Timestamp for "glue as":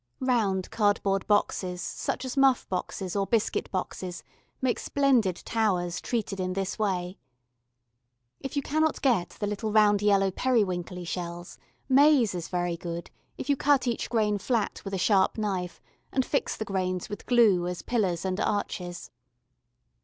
17.27-17.83